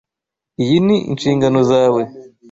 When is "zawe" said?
1.69-2.01